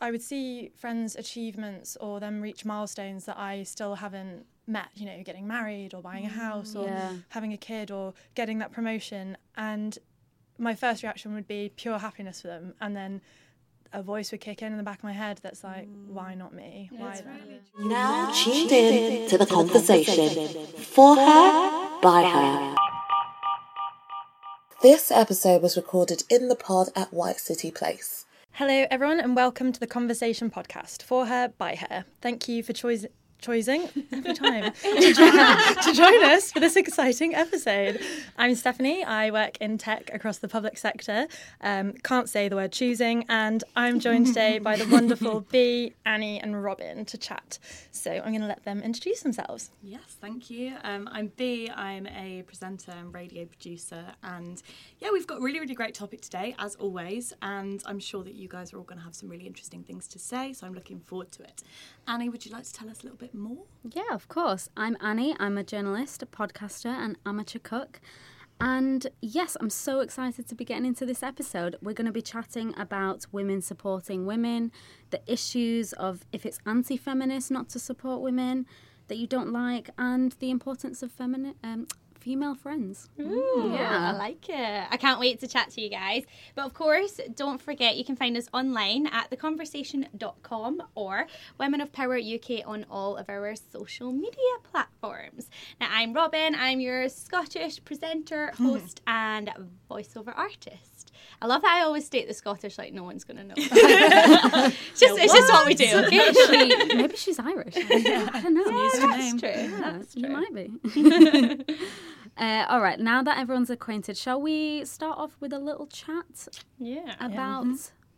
[0.00, 5.04] I would see friends' achievements or them reach milestones that I still haven't met, you
[5.04, 7.12] know, getting married or buying a house or Yeah.
[7.30, 9.36] having a kid or getting that promotion.
[9.56, 9.98] And
[10.58, 12.74] my first reaction would be pure happiness for them.
[12.80, 13.20] And then
[13.92, 16.54] a voice would kick in in the back of my head that's like, why not
[16.54, 16.88] me?
[16.92, 17.60] Why them?
[17.80, 20.66] Now tuned in to the conversation.
[20.76, 22.74] For her, by her.
[24.82, 28.24] This episode was recorded in the pod at White City Place.
[28.52, 32.04] Hello, everyone, and welcome to the Conversation Podcast for her, by her.
[32.20, 33.06] Thank you for chois-
[33.40, 38.00] choosing every time to, join, to join us for this exciting episode.
[38.36, 39.02] I'm Stephanie.
[39.02, 41.26] I work in tech across the public sector.
[41.62, 46.40] Um, can't say the word choosing, and I'm joined today by the wonderful Bea, Annie,
[46.40, 47.58] and Robyn to chat.
[47.90, 49.70] So I'm going to let them introduce themselves.
[49.82, 50.74] Yes, thank you.
[50.84, 51.70] Um, I'm Bea.
[51.70, 54.62] I'm a presenter and radio producer, and
[54.98, 57.32] yeah, we've got a really, really great topic today, as always.
[57.40, 60.06] And I'm sure that you guys are all going to have some really interesting things
[60.08, 61.62] to say, so I'm looking forward to it.
[62.06, 63.64] Annie, would you like to tell us a little bit more?
[63.92, 64.68] Yeah, of course.
[64.76, 65.36] I'm Annie.
[65.38, 68.00] I'm a journalist, a podcaster, and amateur cook.
[68.60, 71.76] And yes, I'm so excited to be getting into this episode.
[71.80, 74.70] We're going to be chatting about women supporting women,
[75.10, 78.66] the issues of if it's anti feminist not to support women
[79.08, 81.86] that you don't like, and the importance of femini- um,
[82.20, 83.08] female friends.
[83.20, 84.12] Ooh, Yeah.
[84.12, 84.86] I like it.
[84.90, 86.24] I can't wait to chat to you guys.
[86.54, 91.26] But of course, don't forget you can find us online at theconvehersation.com or
[91.58, 95.48] Women of Power UK on all of our social media platforms.
[95.80, 96.54] Now, I'm Robyn.
[96.54, 99.50] I'm your Scottish presenter, host, and
[99.90, 100.89] voiceover artist.
[101.42, 103.54] I love that I always state the Scottish like no one's going to know.
[103.56, 103.68] it's,
[105.00, 106.18] just, it's just what we do, okay?
[106.18, 106.34] Maybe,
[106.90, 107.74] she, maybe she's Irish.
[107.76, 108.64] I don't know.
[109.08, 109.48] That's true.
[109.50, 110.32] Yeah, That's you true.
[110.32, 111.64] might be.
[112.36, 116.48] uh, all right, now that everyone's acquainted, shall we start off with a little chat
[116.78, 117.14] Yeah.
[117.20, 117.66] about?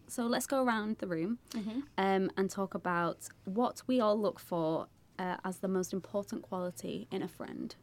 [0.09, 1.39] So let's go around the room
[1.97, 7.07] um, and talk about what we all look for uh, as the most important quality
[7.11, 7.75] in a friend.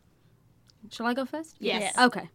[0.92, 1.56] Shall I go first?
[1.60, 1.98] Yes.
[1.98, 2.30] Okay.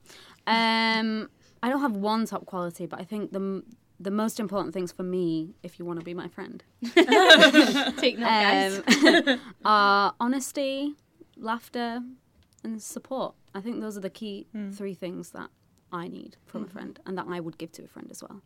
[0.49, 1.31] Um,
[1.65, 3.63] I don't have one top quality, but I think the
[3.99, 8.27] the most important things for me, if you want to be my friend, Take note,
[8.27, 8.83] guys.
[9.05, 10.95] um, are honesty,
[11.39, 12.01] laughter,
[12.65, 13.35] and support.
[13.55, 15.49] I think those are the key three things that
[15.91, 18.43] I need from a friend and that I would give to a friend as well.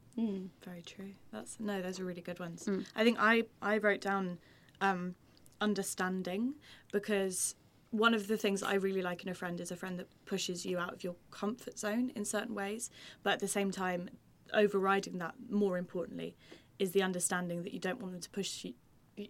[0.64, 1.12] Very true.
[1.32, 2.68] That's no, those are really good ones.
[2.94, 4.38] I think I I wrote down
[4.80, 5.16] um,
[5.60, 6.54] understanding
[6.92, 7.56] because
[7.90, 10.08] one of the things that I really like in a friend is a friend that
[10.26, 12.90] pushes you out of your comfort zone in certain ways,
[13.22, 14.10] but at the same time,
[14.52, 16.36] overriding that more importantly
[16.78, 18.74] is the understanding that you don't want them to push you.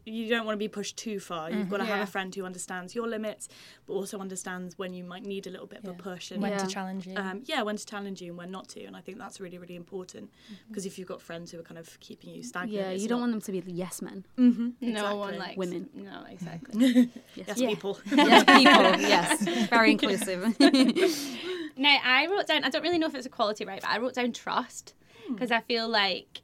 [0.05, 1.51] You don't want to be pushed too far.
[1.51, 3.49] You've got to have a friend who understands your limits,
[3.87, 6.53] but also understands when you might need a little bit of a push and When
[6.53, 6.59] Yeah.
[6.59, 7.17] to challenge you.
[7.17, 8.85] um, yeah, when to challenge you and when not to.
[8.85, 10.31] And I think that's really, really important
[10.69, 13.19] because if you've got friends who are kind of keeping you stagnant, Yeah, you don't
[13.21, 14.25] not- want them to be the yes men.
[14.39, 15.89] Mhm, No one likes Women.
[15.95, 17.11] No, exactly.
[17.35, 17.69] yes, Yeah.
[17.69, 17.99] people.
[18.13, 19.01] Yes, people.
[19.01, 20.57] yes, very inclusive.
[21.77, 23.99] Now, I wrote down, I don't really know if it's a quality, right, but I
[23.99, 24.95] wrote down trust
[25.29, 26.41] because I feel like,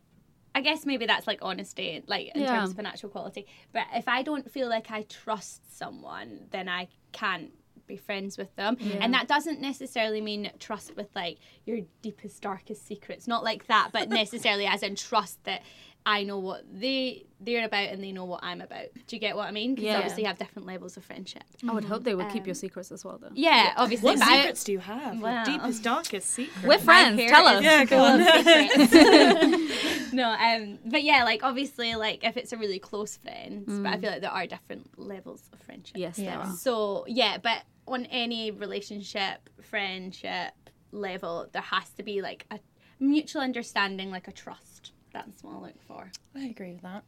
[0.54, 2.52] I guess maybe that's like honesty, like in Yeah.
[2.58, 3.46] terms of an actual quality.
[3.72, 7.52] But if I don't feel like I trust someone, then I can't
[7.86, 8.78] be friends with them.
[9.00, 13.26] And that doesn't necessarily mean trust with like your deepest, darkest secrets.
[13.28, 15.62] Not like that, but necessarily as in trust that
[16.06, 18.86] I know what they they're about and they know what I'm about.
[19.06, 19.74] Do you get what I mean?
[19.74, 19.96] Because Yeah.
[19.98, 21.42] obviously you have different levels of friendship.
[21.68, 23.30] I would hope they would keep your secrets as well, though.
[23.34, 24.04] Yeah, obviously.
[24.06, 25.20] What but I- secrets do you have?
[25.20, 25.44] Wow.
[25.44, 26.64] Your deepest, darkest secret?
[26.66, 27.20] We're friends.
[27.30, 27.62] Tell us.
[27.62, 28.20] Yeah, go on.
[30.12, 33.86] no, um, but yeah, like obviously, like if it's a really close friend, but Mm.
[33.86, 35.96] I feel like there are different levels of friendship.
[35.96, 36.30] Yes, Yeah.
[36.30, 36.52] there are.
[36.56, 40.52] So yeah, but on any relationship, friendship
[40.92, 42.58] level, there has to be like a
[43.00, 44.73] mutual understanding, like a trust.
[45.14, 46.10] That's what I look for.
[46.36, 47.04] I agree with that.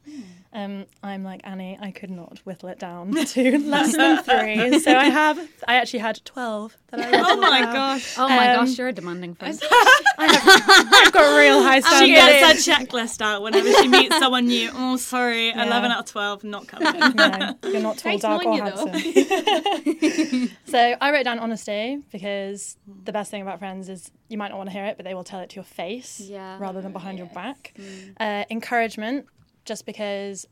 [0.53, 1.77] Um, I'm like Annie.
[1.81, 4.79] I could not whittle it down to less than three.
[4.79, 5.39] So I have.
[5.67, 6.77] I actually had twelve.
[6.93, 7.75] That I oh my down.
[7.75, 8.15] gosh.
[8.17, 9.61] Oh my Um, gosh, you're a demanding friend.
[10.19, 12.07] I've got real high standards.
[12.07, 14.71] She gets her checklist out whenever she meets someone new.
[14.73, 17.17] Oh, sorry, 11 out of 12, not coming.
[17.17, 18.87] no, you're not tall, Nice dark, knowing or you, though.
[18.87, 20.57] handsome.
[20.67, 24.57] So I wrote down honesty because the best thing about friends is you might not
[24.59, 26.59] want to hear it, but they will tell it to your face Yeah.
[26.59, 27.77] rather than behind your back.
[28.19, 29.27] Uh, encouragement,
[29.65, 30.47] just because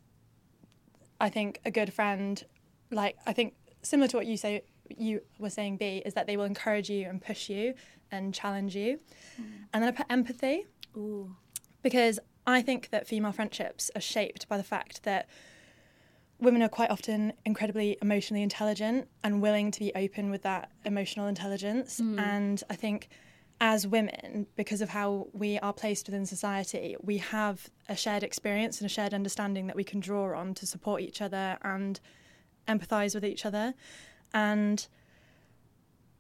[1.20, 2.42] I think a good friend,
[2.90, 6.36] like I think similar to what you say, you were saying, Bea, is that they
[6.36, 7.74] will encourage you and push you
[8.12, 9.00] and challenge you.
[9.72, 10.66] And then I put empathy
[10.96, 11.34] Ooh.
[11.82, 15.28] because I think that female friendships are shaped by the fact that
[16.44, 21.26] women are quite often incredibly emotionally intelligent and willing to be open with that emotional
[21.26, 22.00] intelligence.
[22.00, 22.20] Mm.
[22.20, 23.08] And I think
[23.60, 28.80] as women, because of how we are placed within society, we have a shared experience
[28.80, 32.00] and a shared understanding that we can draw on to support each other and
[32.68, 33.74] empathize with each other.
[34.32, 34.86] And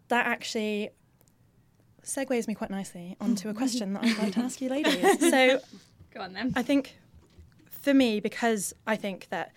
[0.08, 0.90] that actually
[2.02, 3.56] segues me quite nicely onto a mm.
[3.56, 5.20] question that I'd like to ask you ladies.
[5.20, 5.60] So
[6.12, 6.52] Go on then.
[6.54, 6.96] I think
[7.68, 9.52] for me, because I think that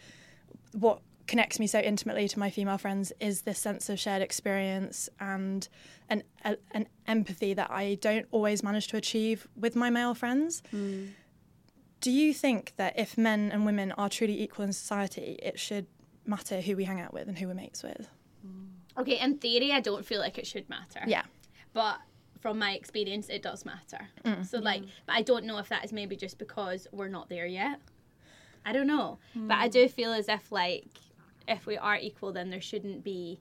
[0.73, 5.09] what connects me so intimately to my female friends is this sense of shared experience
[5.19, 5.67] and
[6.09, 10.63] an, a, an empathy that I don't always manage to achieve with my male friends.
[10.71, 11.07] Hmm.
[11.99, 15.87] Do you think that if men and women are truly equal in society, it should
[16.25, 18.07] matter who we hang out with and who we're mates with?
[18.41, 19.01] Hmm.
[19.01, 21.01] Okay, in theory, I don't feel like it should matter.
[21.05, 21.23] Yeah.
[21.73, 21.99] But
[22.39, 24.07] from my experience, it does matter.
[24.23, 24.45] Mm.
[24.45, 24.89] So, like, mm.
[25.05, 27.79] but I don't know if that is maybe just because we're not there yet.
[28.67, 29.17] I don't know.
[29.33, 29.71] But I hmm.
[29.71, 30.89] do feel as if, like,
[31.47, 33.39] if we are equal, then there shouldn't be.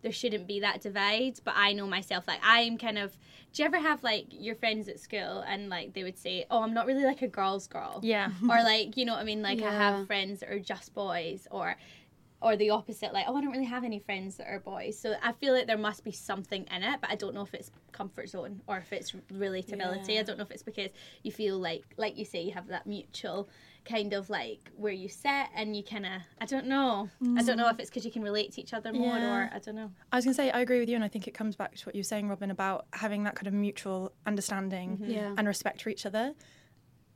[0.00, 2.28] There shouldn't be that divide, but I know myself.
[2.28, 3.18] Like I'm kind of.
[3.52, 6.62] Do you ever have like your friends at school and like they would say, "Oh,
[6.62, 8.30] I'm not really like a girl's girl," Yeah.
[8.48, 9.42] or like you know what I mean?
[9.42, 11.76] Like I have friends that are just boys, or
[12.40, 14.96] or the opposite, like, oh, I don't really have any friends that are boys.
[14.96, 17.52] So I feel like there must be something in it, but I don't know if
[17.52, 20.14] it's comfort zone or if it's relatability.
[20.14, 20.20] Yeah.
[20.20, 20.90] I don't know if it's because
[21.24, 23.48] you feel like, like you say, you have that mutual
[23.88, 27.08] kind of like where you sit and you kind of, I don't know.
[27.36, 29.34] I don't know if it's because you can relate to each other more Yeah.
[29.46, 29.90] or I don't know.
[30.12, 31.74] I was going to say, I agree with you, and I think it comes back
[31.76, 35.34] to what you were saying, Robyn, about having that kind of mutual understanding Yeah.
[35.38, 36.34] and respect for each other.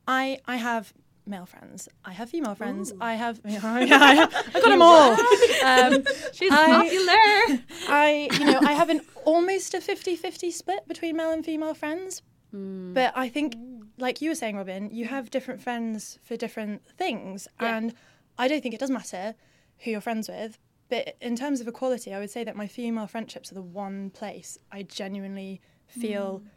[0.06, 0.92] I I have
[1.24, 1.88] male friends.
[2.04, 2.92] I have female friends.
[3.00, 5.12] I have, yeah, I have I got them all.
[5.12, 7.62] Um, She's I- popular.
[7.88, 12.22] I, you know, I have an almost a 50-50 split between male and female friends.
[12.52, 12.92] Mm.
[12.94, 13.54] But I think,
[13.98, 15.08] like you were saying, Robyn, you mm.
[15.08, 17.76] have different friends for different things, Yeah.
[17.76, 17.94] and
[18.38, 19.34] I don't think it does matter
[19.78, 20.58] who you're friends with.
[20.88, 24.10] But in terms of equality, I would say that my female friendships are the one
[24.10, 26.48] place I genuinely feel mm.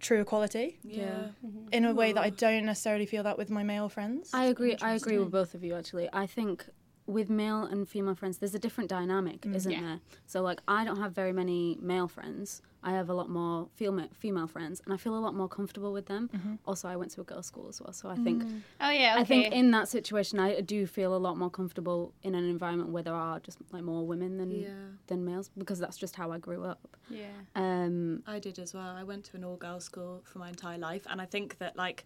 [0.00, 1.28] true equality Yeah.
[1.72, 2.36] in a way that I mm-hmm.
[2.36, 4.30] don't necessarily feel that with my male friends.
[4.34, 4.76] I agree.
[4.82, 5.74] I agree with both of you.
[5.74, 6.66] Actually, I think
[7.06, 9.54] with male and female friends, there's a different dynamic, mm.
[9.54, 9.80] isn't Yeah.
[9.80, 10.00] there?
[10.26, 12.62] So, like, I don't have very many male friends.
[12.82, 15.92] I have a lot more female female friends, and I feel a lot more comfortable
[15.92, 16.28] with them.
[16.34, 16.54] Mm-hmm.
[16.66, 18.60] Also, I went to a girls' school as well, so I think mm.
[18.80, 19.20] Oh, yeah, okay.
[19.20, 22.90] I think in that situation, I do feel a lot more comfortable in an environment
[22.90, 24.68] where there are just like more women than Yeah.
[25.06, 26.96] than males because that's just how I grew up.
[27.08, 27.28] yeah.
[27.54, 28.94] Um, I did as well.
[28.96, 31.76] I went to an all girls school for my entire life, and I think that
[31.76, 32.04] like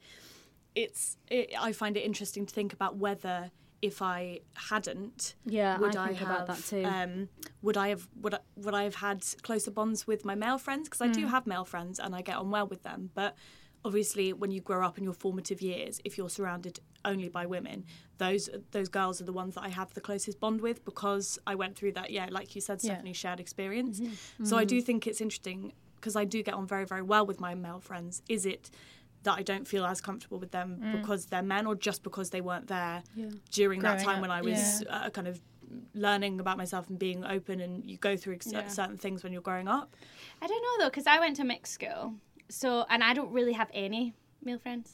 [0.77, 5.95] it's it, I find it interesting to think about whether if I hadn't, Yeah, would
[5.97, 6.85] I I, think have about that too.
[6.85, 7.29] Um,
[7.63, 10.89] would I have would I, would I have had closer bonds with my male friends?
[10.89, 11.15] Because I Mm.
[11.15, 13.37] do have male friends and I get on well with them, but.
[13.85, 17.85] Obviously, when you grow up in your formative years, if you're surrounded only by women,
[18.19, 21.55] those those girls are the ones that I have the closest bond with because I
[21.55, 22.11] went through that.
[22.11, 22.95] Yeah, like you said, Yeah.
[22.95, 24.01] Stephanie, shared experience.
[24.01, 24.45] Mm-hmm.
[24.47, 27.39] So I do think it's interesting because I do get on very very well with
[27.39, 28.21] my male friends.
[28.29, 28.69] Is it
[29.25, 32.41] that I don't feel as comfortable with them because they're men, or just because they
[32.41, 33.03] weren't there
[33.51, 35.41] during that time up, when I was uh, kind of
[35.95, 37.61] learning about myself and being open?
[37.61, 38.67] And you go through ex- Yeah.
[38.69, 39.95] certain things when you're growing up.
[40.41, 42.15] I don't know though, because I went to mixed school,
[42.49, 44.93] so and I don't really have any male friends.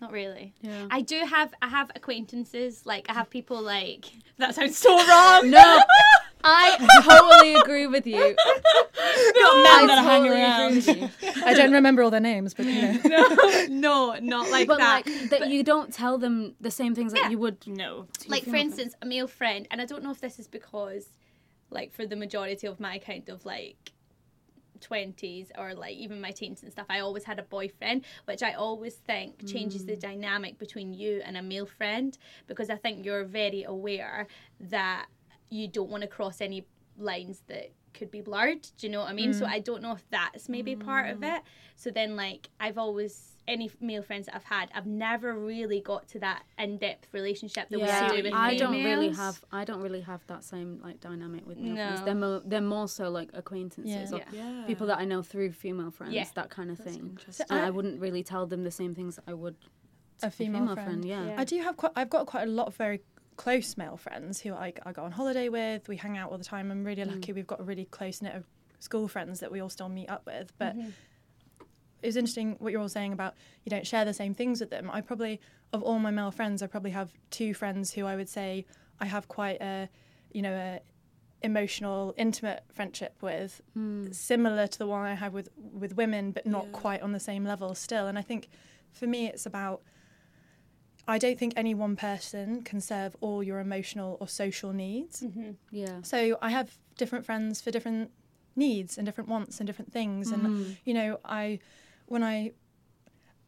[0.00, 0.54] Not really.
[0.60, 0.86] Yeah.
[0.90, 1.52] I do have.
[1.60, 2.86] I have acquaintances.
[2.86, 3.60] Like I have people.
[3.60, 4.04] Like
[4.38, 5.50] that sounds so wrong.
[5.50, 5.82] no,
[6.44, 8.36] I totally agree with you.
[8.38, 10.76] I that hang totally around.
[10.78, 11.42] agree with you.
[11.44, 13.66] I don't remember all their names, but you know.
[13.68, 15.06] no, not like But that.
[15.06, 17.30] like that, you don't tell them the same things that Yeah.
[17.30, 17.66] you would.
[17.66, 18.06] No.
[18.26, 21.08] like for instance, a male friend, and I don't know if this is because,
[21.70, 23.92] like, for the majority of my kind of like.
[24.80, 28.52] 20s or like even my teens and stuff I always had a boyfriend which I
[28.52, 30.00] always think changes the mm.
[30.00, 32.16] dynamic between you and a male friend
[32.46, 34.28] because I think you're very aware
[34.60, 35.06] that
[35.50, 36.66] you don't want to cross any
[36.98, 39.50] lines that could be blurred do you know what I mean so mm.
[39.50, 41.36] I don't know if that's maybe part of mm.
[41.36, 41.42] it
[41.76, 46.06] so then like I've always any male friends that I've had I've never really got
[46.08, 49.42] to that in-depth relationship the way I do with I don't really have.
[49.50, 51.86] I don't really have that same like dynamic with male No.
[51.86, 52.04] friends.
[52.04, 54.18] They're more, they're more so like acquaintances Yeah.
[54.18, 54.64] or Yeah.
[54.66, 56.26] people that I know through female friends, Yeah.
[56.34, 56.98] that kind of thing.
[56.98, 57.46] interesting.
[57.48, 59.56] And I wouldn't really tell them the same things I would
[60.22, 61.04] a a female, friend.
[61.04, 61.24] yeah.
[61.28, 61.34] Yeah.
[61.40, 61.92] I do have quite.
[61.96, 63.00] I've got quite a lot of very
[63.38, 65.88] close male friends who I, I go on holiday with.
[65.88, 66.70] We hang out all the time.
[66.70, 67.14] I'm really mm.
[67.14, 67.32] lucky.
[67.32, 68.44] We've got a really close knit of
[68.80, 70.52] school friends that we all still meet up with.
[70.58, 70.90] But mm-hmm.
[72.02, 74.70] it was interesting what you're all saying about you don't share the same things with
[74.70, 74.90] them.
[74.92, 75.40] I probably
[75.72, 78.66] of all my male friends, I probably have two friends who I would say
[79.00, 79.88] I have quite a,
[80.32, 80.80] you know, a
[81.42, 84.10] emotional, intimate friendship with, hmm.
[84.10, 86.72] similar to the one I have with with women, but not Yeah.
[86.72, 88.08] quite on the same level still.
[88.08, 88.48] And I think
[88.90, 89.82] for me, it's about
[91.08, 95.22] I don't think any one person can serve all your emotional or social needs.
[95.22, 95.52] Mm-hmm.
[95.70, 96.02] Yeah.
[96.02, 98.10] So I have different friends for different
[98.54, 100.30] needs and different wants and different things.
[100.30, 100.72] And mm-hmm.
[100.84, 101.60] you know, I
[102.06, 102.52] when I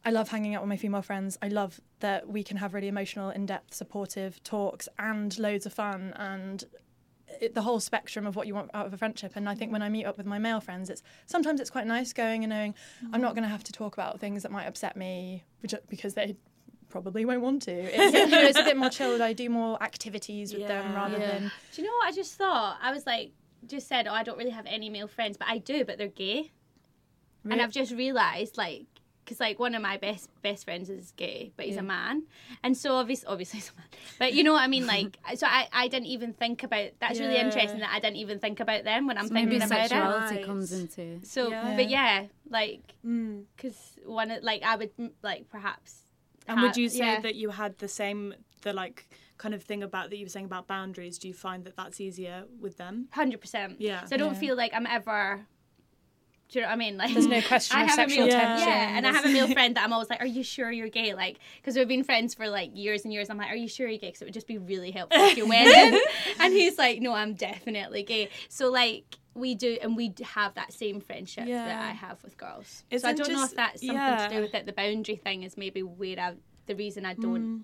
[0.03, 1.37] I love hanging out with my female friends.
[1.43, 6.13] I love that we can have really emotional, in-depth, supportive talks and loads of fun
[6.15, 6.63] and
[7.39, 9.33] it, the whole spectrum of what you want out of a friendship.
[9.35, 9.73] And I think mm-hmm.
[9.73, 12.49] when I meet up with my male friends, it's sometimes it's quite nice going and
[12.49, 12.73] knowing
[13.13, 15.43] I'm not going to have to talk about things that might upset me
[15.87, 16.37] because they
[16.91, 17.71] probably won't want to.
[17.71, 19.21] It's, you know, it's a bit more chilled.
[19.21, 21.27] I do more activities with them rather Yeah.
[21.27, 22.77] than Do you know what I just thought?
[22.81, 23.31] I was like,
[23.67, 26.07] just said, oh, I don't really have any male friends, but I do, but they're
[26.07, 26.51] gay.
[27.43, 27.53] Really?
[27.53, 28.85] And I've just realised, like,
[29.23, 32.23] because like one of my best best friends is gay, but he's a man,
[32.63, 33.87] and so obviously, obviously he's a man.
[34.19, 34.85] But you know what I mean?
[34.87, 36.89] Like, so I, I didn't even think about.
[36.99, 39.85] That's really interesting that I didn't even think about them when I'm Maybe thinking about
[39.85, 39.89] it.
[39.89, 40.45] sexuality Right.
[40.45, 41.19] comes into.
[41.23, 41.73] So, Yeah.
[41.75, 43.45] but yeah, like, Mm.
[43.55, 46.00] because one of like I would mm, like perhaps.
[46.47, 47.19] And ha- would you say yeah.
[47.21, 49.07] that you had the same, the like
[49.37, 51.17] kind of thing about that you were saying about boundaries?
[51.17, 53.07] Do you find that that's easier with them?
[53.11, 53.79] Hundred percent.
[53.79, 54.05] Yeah.
[54.05, 54.39] So I don't Yeah.
[54.39, 55.45] feel like I'm ever.
[56.51, 56.97] Do you know what I mean?
[56.97, 58.47] Like there's no question I of sexual male, Yeah.
[58.47, 58.67] tension.
[58.67, 60.89] Yeah, and I have a male friend that I'm always like, "Are you sure you're
[60.89, 63.29] gay?" Like, because we've been friends for like years and years.
[63.29, 65.37] I'm like, "Are you sure you're gay?" Because it would just be really helpful if
[65.37, 65.99] you went in.
[66.39, 70.73] And he's like, "No, I'm definitely gay." So like we do, and we have that
[70.73, 72.83] same friendship that I have with girls.
[72.91, 74.27] It's so I don't know just- if that's something yeah.
[74.27, 74.65] to do with it.
[74.65, 76.33] The boundary thing is maybe where I,
[76.65, 77.61] the reason I don't mm.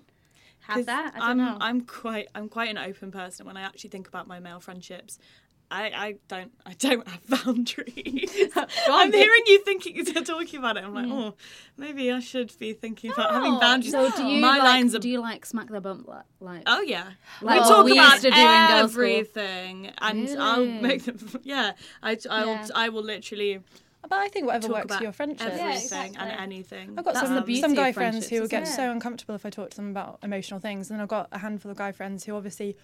[0.62, 1.13] have that.
[1.15, 1.58] I don't am know.
[1.60, 5.20] I'm quite I'm quite an open person when I actually think about my male friendships.
[5.69, 8.31] I, I don't I don't have boundaries.
[8.88, 10.83] I'm hearing you thinking you're talking about it.
[10.86, 11.12] I'm like, mm.
[11.12, 11.33] oh,
[11.77, 13.91] maybe I should be thinking about having boundaries.
[13.91, 16.63] So do you my like, lines are do you like smack the bump like, like
[16.65, 17.07] Oh yeah,
[17.41, 19.03] Like we what talk we about used to do in girls' school.
[19.03, 21.17] everything, and I'll make them.
[21.43, 22.67] Yeah, I I'll, Yeah.
[22.74, 23.59] I will literally
[24.03, 25.47] But I think whatever works for your friendship.
[25.51, 26.93] everything Yeah, and anything.
[26.97, 28.71] I've got That's some, the some guy friends who who isn't get it?
[28.71, 30.89] so uncomfortable if I talk to them about emotional things.
[30.89, 32.77] And then I've got a handful of guy friends who obviously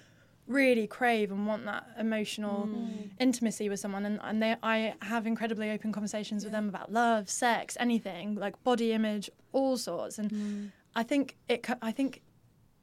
[0.47, 3.11] really crave and want that emotional Mm.
[3.19, 4.05] intimacy with someone.
[4.05, 8.61] And, and they, I have incredibly open conversations with them about love, sex, anything, like
[8.63, 10.19] body image, all sorts.
[10.19, 10.71] And Mm.
[10.95, 12.21] I think it I think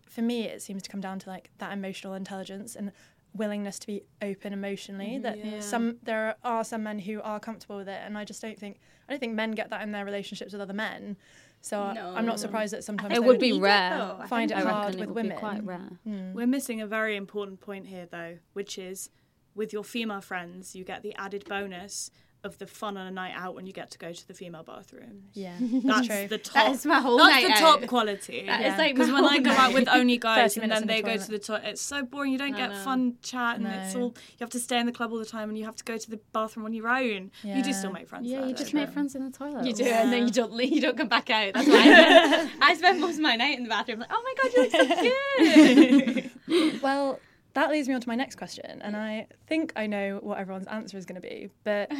[0.08, 2.90] for me, it seems to come down to like that emotional intelligence and
[3.32, 5.60] willingness to be open emotionally that Yeah.
[5.60, 8.80] some there are some men who are comfortable with it and I just don't think
[9.08, 11.16] I don't think men get that in their relationships with other men
[11.60, 14.16] so I- I'm not surprised that sometimes it would be need it, rare.
[14.28, 15.98] find it hard with it women quite rare.
[16.04, 16.32] Hmm.
[16.32, 19.10] We're missing a very important point here, though, which is
[19.54, 22.10] with your female friends, you get the added bonus
[22.42, 24.62] of the fun on a night out when you get to go to the female
[24.62, 25.24] bathroom.
[25.34, 26.54] yeah That's true the top.
[26.54, 27.80] That is my whole that's night the out.
[27.80, 28.46] top quality.
[28.46, 28.78] That is Yeah.
[28.78, 31.02] like Because when I whole go out with only guys and then in the they
[31.02, 31.20] go toilet.
[31.26, 32.32] to the toilet, it's so boring.
[32.32, 32.76] You don't I get know.
[32.76, 35.48] fun chat, and it's all you have to stay in the club all the time,
[35.50, 37.30] and you have to go to the bathroom on your own.
[37.42, 38.26] You do still make friends.
[38.26, 39.66] Yeah, there, you though, just make friends in the toilet.
[39.66, 40.02] You do, Yeah.
[40.02, 41.52] and then you don't leave, you don't come back out.
[41.54, 44.00] That's why I spend, I spend most of my night in the bathroom.
[44.00, 46.80] Like, oh my god, you look so good.
[46.82, 47.20] well
[47.60, 50.66] that leads me on to my next question and I think I know what everyone's
[50.66, 51.92] answer is going to be but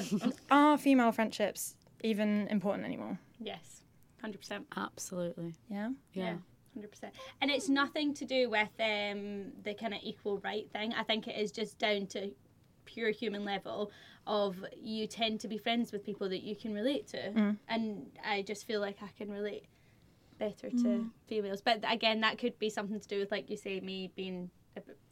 [0.50, 3.82] are female friendships even important anymore yes,
[4.20, 4.66] hundred percent.
[4.76, 5.54] Absolutely.
[5.68, 6.34] yeah Yeah.
[6.74, 10.92] Hundred percent, and it's nothing to do with um, the kind of equal right thing.
[10.92, 12.30] I think it is just down to
[12.84, 13.90] pure human level
[14.26, 18.42] of you tend to be friends with people that you can relate to, and I
[18.42, 19.64] just feel like I can relate
[20.38, 21.62] better to females.
[21.62, 24.44] But again, that could be something to do with, like you say, me being a
[24.46, 24.50] bit,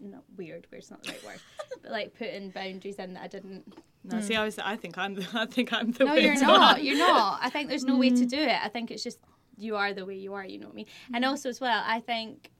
[0.00, 0.66] not weird.
[0.70, 1.40] Weird's not the right word,
[1.82, 3.74] but like putting boundaries in that I didn't.
[4.04, 4.40] No, see, mm.
[4.40, 4.58] I was.
[4.58, 5.14] I think I'm.
[5.14, 6.04] The, I think I'm the.
[6.04, 6.76] No, you're not.
[6.76, 6.84] one.
[6.84, 7.40] You're not.
[7.42, 8.28] I think there's no way to mm.
[8.28, 8.58] do it.
[8.62, 9.18] I think it's just
[9.56, 10.44] you are the way you are.
[10.44, 10.86] You know what I mean?
[11.12, 11.28] And mm.
[11.28, 12.50] also as well, I think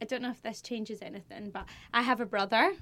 [0.00, 2.72] I don't know if this changes anything, but I have a brother.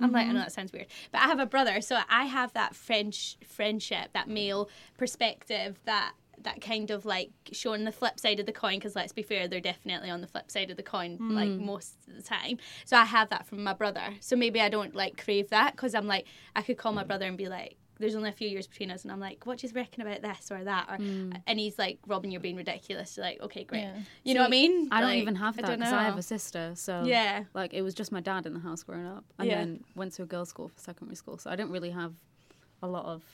[0.00, 0.40] I'm like, I know mm-hmm.
[0.42, 4.28] that sounds weird, but I have a brother, so I have that French friendship, that
[4.28, 6.12] male perspective, that
[6.44, 8.78] that kind of like showing the flip side of the coin.
[8.78, 11.32] Because let's be fair, they're definitely on the flip side of the coin, mm.
[11.32, 12.58] like most of the time.
[12.84, 14.14] So I have that from my brother.
[14.20, 17.08] So maybe I don't like crave that because I'm like, I could call my mm.
[17.08, 17.76] brother and be like.
[18.00, 20.22] There's only a few years between us, and I'm like, "What do you reckon about
[20.22, 21.36] this or that?" Or, mm.
[21.48, 23.96] and he's like, "Robyn, you're being ridiculous." You're like, "Okay, great." Yeah.
[24.22, 24.88] You know what I mean?
[24.92, 26.74] I don't Like, even have that because I, have a sister.
[26.76, 27.42] So Yeah.
[27.54, 29.56] like it was just my dad in the house growing up, and Yeah.
[29.56, 31.38] then went to a girls' school for secondary school.
[31.38, 32.14] So I didn't really have
[32.84, 33.24] a lot of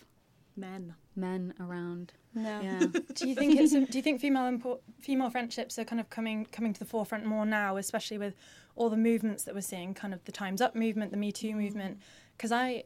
[0.57, 0.95] Men.
[1.17, 2.13] men around.
[2.35, 2.61] No.
[2.61, 2.79] Yeah.
[3.15, 6.47] do you think it's do you think female import, female friendships are kind of coming
[6.47, 8.35] coming to the forefront more now especially with
[8.77, 11.53] all the movements that we're seeing kind of the times up movement the me too
[11.53, 11.57] mm.
[11.57, 11.99] movement
[12.37, 12.83] because i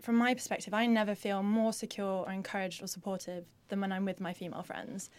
[0.00, 4.04] from my perspective i never feel more secure or encouraged or supportive than when i'm
[4.04, 5.10] with my female friends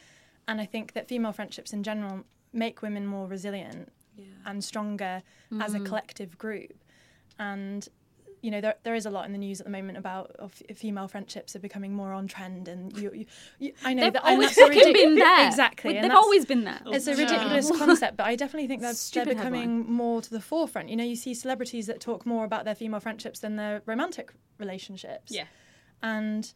[0.48, 4.26] and i think that female friendships in general make women more resilient Yeah.
[4.46, 5.24] and stronger
[5.60, 5.86] as a mm.
[5.86, 6.74] collective group
[7.40, 7.88] and
[8.42, 10.52] you know there, there is a lot in the news at the moment about of
[10.76, 13.26] female friendships are becoming more on trend and you, you,
[13.60, 15.48] you I know They've that and always that's ridic- been there.
[15.48, 16.82] exactly They've always been there.
[16.88, 17.24] it's a oh, Yeah.
[17.24, 20.90] ridiculous concept, but I definitely think that they're Stupid becoming more to the forefront.
[20.90, 24.32] You know, you see celebrities that talk more about their female friendships than their romantic
[24.58, 25.32] relationships.
[25.32, 25.46] Yeah.
[26.02, 26.52] And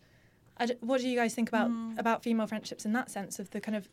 [0.58, 2.00] I d what do you guys think about mm.
[2.00, 3.90] about female friendships in that sense of the kind of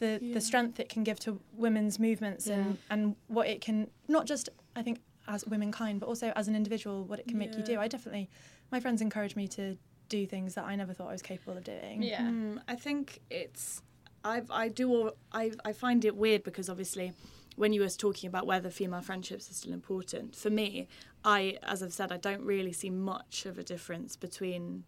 [0.00, 4.26] the, the strength it can give to women's movements and, and what it can not
[4.26, 7.62] just I think as womankind, but also as an individual, what it can make you
[7.62, 7.78] do.
[7.80, 8.28] I definitely
[8.70, 9.76] my friends encourage me to
[10.08, 12.02] do things that I never thought I was capable of doing.
[12.02, 12.22] Yeah.
[12.22, 13.82] Mm, I think it's
[14.24, 17.12] I've I do all, I I find it weird because obviously
[17.56, 20.88] when you were talking about whether female friendships are still important for me
[21.24, 24.84] I as I've said I don't really see much of a difference between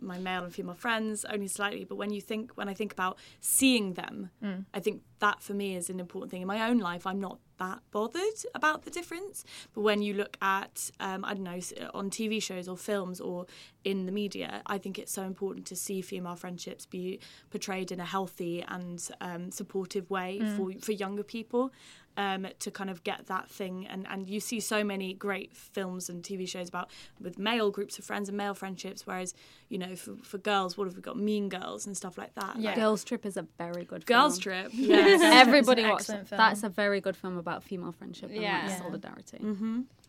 [0.00, 3.16] my male and female friends only slightly but when you think when I think about
[3.40, 4.30] seeing them
[4.74, 7.38] I think that for me is an important thing in my own life I'm not
[7.60, 9.44] that bothered about the difference.
[9.74, 11.60] But when you look at um, I don't know
[11.94, 13.46] on TV shows or films or
[13.84, 18.00] in the media I think it's so important to see female friendships be portrayed in
[18.00, 21.70] a healthy and um, supportive way for for younger people
[22.16, 26.08] um, to kind of get that thing and and you see so many great films
[26.10, 26.90] and TV shows about
[27.20, 29.32] with male groups of friends and male friendships whereas
[29.68, 32.56] you know for, for girls what have we got mean girls and stuff like that
[32.58, 32.70] Yeah.
[32.70, 34.54] Like, Girls Trip is a very good Girls film.
[34.68, 35.20] Trip Yes.
[35.22, 36.28] Everybody It's an excellent it.
[36.28, 36.38] film.
[36.38, 38.60] That's a very good film about female friendship and Yeah.
[38.62, 38.78] like Yeah.
[38.78, 39.38] solidarity.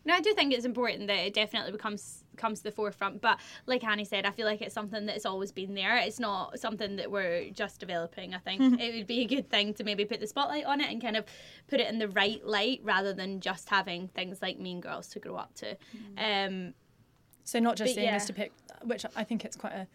[0.04, 3.20] No, I do think it's important that it definitely becomes comes to the forefront.
[3.20, 5.96] But like Annie said, I feel like it's something that's always been there.
[5.98, 8.34] It's not something that we're just developing.
[8.34, 10.90] I think it would be a good thing to maybe put the spotlight on it
[10.90, 11.24] and kind of
[11.68, 15.20] put it in the right light rather than just having things like Mean Girls to
[15.20, 15.76] grow up to.
[16.16, 16.74] Um,
[17.44, 18.26] So not just But seeing this yeah.
[18.26, 18.54] depict,
[18.84, 19.86] which I think it's quite a,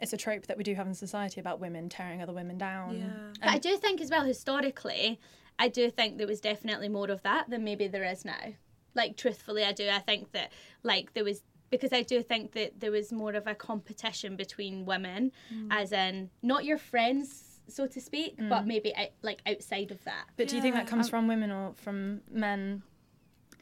[0.00, 2.98] it's a trope that we do have in society about women tearing other women down.
[2.98, 3.32] Yeah.
[3.40, 5.20] but I do think as well historically,
[5.58, 8.54] I do think there was definitely more of that than maybe there is now.
[8.94, 9.88] Like truthfully, I do.
[9.88, 13.46] I think that like there was because I do think that there was more of
[13.46, 15.68] a competition between women, mm.
[15.70, 18.48] as in not your friends, so to speak, mm.
[18.48, 20.24] but maybe out, like outside of that.
[20.36, 22.82] But do you think that comes from women or from men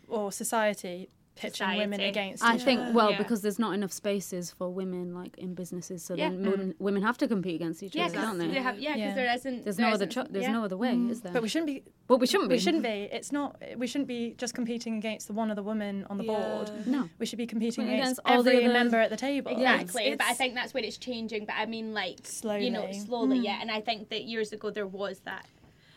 [0.08, 2.08] or society pitching women Society.
[2.08, 2.92] against I think other?
[2.92, 3.18] well Yeah.
[3.18, 6.30] because there's not enough spaces for women like in businesses, so Yeah.
[6.30, 6.80] then women, mm.
[6.80, 8.48] women have to compete against each Yeah, other, 'cause don't they?
[8.48, 9.14] they have, yeah, because Yeah.
[9.14, 9.64] there isn't.
[9.64, 10.52] There's there no other isn't- cho- there's yeah.
[10.52, 11.10] no other way, mm.
[11.10, 11.32] is there?
[11.32, 11.82] But we shouldn't be.
[12.08, 12.54] Well, we shouldn't be.
[12.56, 13.08] We shouldn't be.
[13.12, 13.62] It's not.
[13.76, 16.70] We shouldn't be just competing against the one other woman on the board.
[16.86, 17.08] No.
[17.18, 19.52] We should be competing Competing against, against all the every other- member at the table.
[19.52, 21.44] Exactly, but I think that's where it's changing.
[21.44, 22.98] But I mean, like slowly you know, Slowly.
[23.00, 23.44] slowly, mm.
[23.44, 23.58] yeah.
[23.60, 25.46] And I think that years ago there was that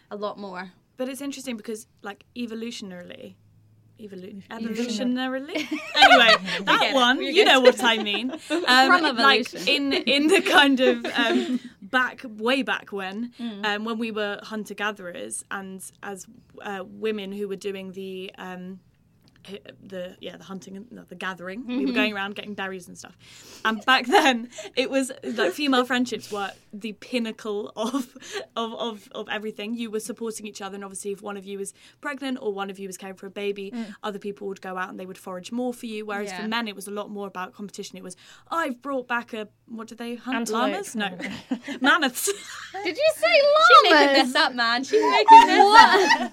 [0.10, 0.74] a lot more.
[0.98, 3.34] But it's interesting because, like, evolutionarily,
[4.02, 5.40] evolu- Evolutionary.
[5.42, 5.80] evolutionarily.
[5.96, 6.36] anyway,
[6.66, 7.48] that one, you good.
[7.48, 8.32] know what I mean.
[8.68, 13.66] Um, like in in the kind of um, back way back when, Mm.
[13.66, 16.26] um, when we were hunter gatherers, and as
[16.62, 18.32] uh, women who were doing the.
[18.38, 18.78] Um, h-
[19.84, 21.88] the yeah the hunting and no, the gathering we Mm-hmm.
[21.88, 23.18] were going around getting berries and stuff
[23.66, 28.16] and back then it was like female friendships were the pinnacle of
[28.56, 31.58] of of, of everything you were supporting each other and obviously if one of you
[31.58, 33.74] was pregnant or one of you was caring for a baby
[34.04, 36.42] other people would go out and they would forage more for you whereas Yeah.
[36.44, 38.16] for men it was a lot more about competition it was
[38.52, 40.72] i've brought back a what do they hunt Antelope.
[40.72, 41.10] llamas no
[41.82, 42.30] mammoths
[42.84, 43.28] Did you say
[43.82, 44.84] She's making this up, man.
[44.84, 46.32] She's making this up.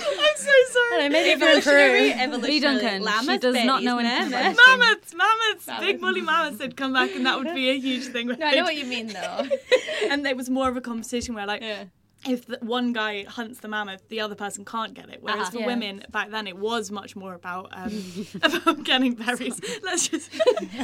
[0.00, 1.72] i'm so sorry I know, maybe if you're in Peru.
[1.74, 4.54] Evolutionary Lee Duncan, she llamas, does not Betty's know anything mammoth.
[4.54, 8.06] about mammoths mammoths big woolly mammoths would come back and that would be a huge
[8.06, 9.46] thing No, I know what you mean though.
[10.10, 11.84] and there was more of a competition where like Yeah.
[12.28, 15.50] if the, one guy hunts the mammoth the other person can't get it whereas Uh-huh.
[15.52, 15.66] for Yeah.
[15.66, 17.92] women back then it was much more about um,
[18.42, 20.30] about getting berries let's just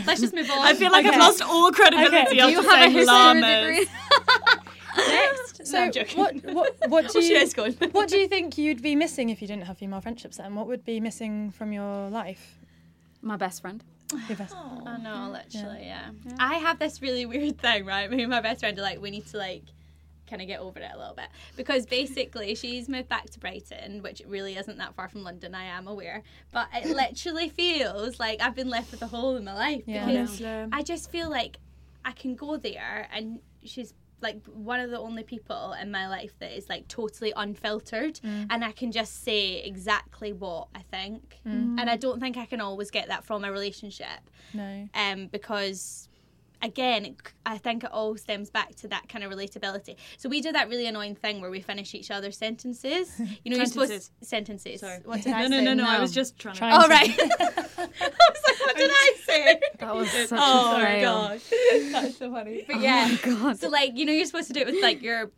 [0.06, 0.58] Let's just move on.
[0.66, 2.40] i feel like i've lost all credibility Okay.
[2.40, 3.86] after Do you have a saying history llamas degree?
[4.96, 5.36] next.
[5.66, 6.18] No, So I'm joking.
[6.18, 7.55] what what what do you yours
[7.92, 10.37] what do you think you'd be missing if you didn't have female friendships?
[10.38, 12.59] Then what would be missing from your life?
[13.22, 13.83] My best friend.
[14.29, 16.11] Your best- I know, literally, yeah.
[16.38, 18.09] I have this really weird thing, right?
[18.14, 19.62] Me and my best friend are like, we need to like
[20.31, 21.26] kind of get over it a little bit
[21.57, 25.55] because basically she's moved back to Brighton, which really isn't that far from London.
[25.57, 29.44] I am aware, but it literally feels like I've been left with a hole in
[29.44, 30.07] my life Yeah.
[30.07, 30.68] because Honestly.
[30.72, 31.59] I just feel like
[32.05, 36.38] I can go there and she's like one of the only people in my life
[36.38, 38.18] that is like totally unfiltered
[38.50, 41.40] and I can just say exactly what I think.
[41.44, 44.88] And I don't think I can always get that from a relationship No.
[44.94, 46.09] um, because
[46.62, 47.14] again
[47.44, 50.68] i think it all stems back to that kind of relatability so we do that
[50.68, 53.12] really annoying thing where we finish each other's sentences
[53.44, 54.10] you know you're supposed Sentences.
[54.22, 54.98] sentences Sorry.
[55.04, 56.58] what did no, i no, say no, no, I was just trying to.
[56.60, 57.24] Trying oh right i
[57.56, 61.92] was like what did i say That was such oh a my fail.
[61.92, 63.58] that's so funny but yeah oh God.
[63.58, 65.30] so like you know you're supposed to do it with like your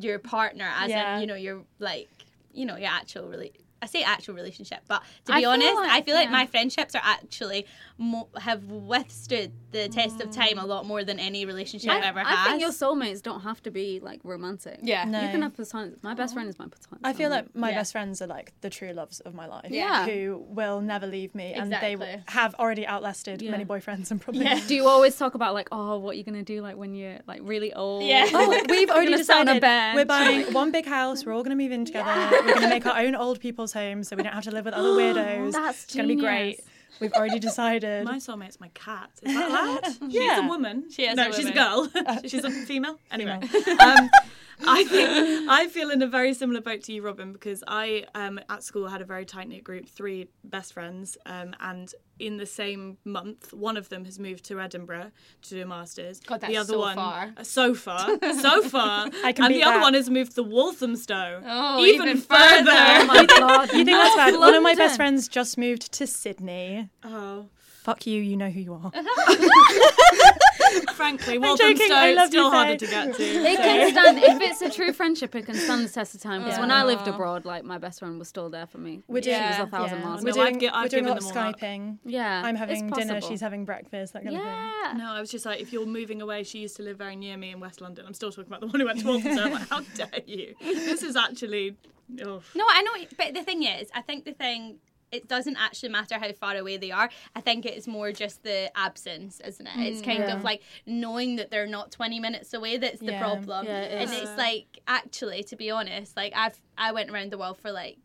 [0.00, 1.16] your partner as Yeah.
[1.16, 2.08] in you know your like
[2.52, 5.90] you know your actual really I say actual relationship, but to be feel honest, like-
[5.90, 10.62] I feel like my friendships are actually mo- have withstood the test of time a
[10.62, 10.66] mm.
[10.66, 12.26] lot more than any relationship I've ever had.
[12.26, 12.48] I has.
[12.48, 14.80] think your soulmates don't have to be like romantic.
[14.82, 15.04] Yeah.
[15.04, 15.20] No.
[15.20, 16.02] You can have platonic.
[16.02, 17.00] My best friend is my platonic.
[17.04, 17.76] I feel like my Yeah.
[17.76, 19.70] best friends are like the true loves of my life.
[19.70, 20.06] Yeah.
[20.06, 21.96] Who will never leave me and they
[22.28, 23.50] have already outlasted Yeah.
[23.50, 24.60] many boyfriends and probably Yeah.
[24.66, 27.40] Do you always talk about like, oh, what you're gonna do like when you're like
[27.42, 28.04] really old?
[28.04, 28.26] Yeah.
[28.32, 29.62] Oh, we've already gonna on a decided
[29.94, 31.24] we're buying one big house.
[31.24, 32.10] We're all going to move in together.
[32.30, 34.64] We're going to make our own old people's home, so we don't have to live
[34.64, 35.52] with other weirdos.
[35.52, 36.60] That's it's going to be great.
[37.00, 38.04] We've already decided.
[38.04, 39.10] My soulmate's my cat.
[39.22, 40.10] Is that allowed?
[40.12, 40.90] She's a woman.
[40.90, 41.88] She is no, a she's a girl.
[42.26, 42.98] she's a female.
[43.10, 43.40] Anyway,
[43.80, 44.10] um,
[44.66, 48.40] I think I feel in a very similar boat to you, Robyn, because I um,
[48.48, 52.46] at school had a very tight knit group, three best friends, um, and in the
[52.46, 56.20] same month, one of them has moved to Edinburgh to do a masters.
[56.20, 57.32] God, that's the other so one, far.
[57.36, 60.42] uh, so far, so far, I can and beat the other one has moved to
[60.42, 61.42] Walthamstow.
[61.44, 62.56] Oh, even, even further.
[62.56, 62.70] further.
[62.72, 63.72] Oh my god.
[63.72, 64.38] you think that's bad?
[64.38, 66.88] One of my best friends just moved to Sydney.
[67.04, 67.46] Oh,
[67.88, 68.92] Fuck you, you know who you are.
[70.94, 73.22] frankly, joking, Walthamstow is still harder to get to.
[73.22, 75.34] It can stand if it's a true friendship.
[75.34, 76.44] It can stand the test of time.
[76.44, 79.02] Because when I lived abroad, like my best friend was still there for me.
[79.08, 80.04] We're she doing, was a thousand yeah.
[80.04, 80.24] miles.
[80.24, 81.58] We're No, I've doing, gi- I've we're doing a lot given of up.
[81.60, 81.98] Skyping.
[82.04, 84.50] Yeah, I'm having dinner, she's having breakfast, that kind of thing.
[84.52, 84.94] Yeah.
[84.96, 87.36] No, I was just like, if you're moving away, she used to live very near
[87.36, 88.04] me in West London.
[88.06, 89.44] I'm still talking about the one who went to Walthamstow.
[89.44, 90.54] I'm like, how dare you?
[90.60, 91.76] This is actually.
[92.24, 92.40] Oh.
[92.54, 94.78] No, I know, but the thing is, I think the thing
[95.12, 97.08] it doesn't actually matter how far away they are.
[97.34, 99.72] I think it's more just the absence, isn't it?
[99.80, 100.34] It's mm, kind Yeah.
[100.36, 103.18] of like knowing that they're not 20 minutes away that's the Yeah.
[103.18, 103.66] problem.
[103.66, 107.38] Yeah, it and it's like actually to be honest, like I've I went around the
[107.38, 107.98] world for like